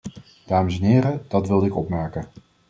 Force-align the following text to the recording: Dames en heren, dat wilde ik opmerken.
Dames 0.45 0.79
en 0.79 0.85
heren, 0.85 1.25
dat 1.27 1.47
wilde 1.47 1.65
ik 1.65 1.75
opmerken. 1.77 2.25